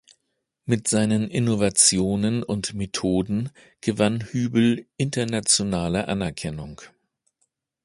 Mit 0.65 0.87
seinen 0.87 1.27
Innovationen 1.29 2.41
und 2.41 2.73
Methoden 2.73 3.51
gewann 3.81 4.23
Hübl 4.23 4.87
internationale 4.97 6.07
Anerkennung. 6.07 6.81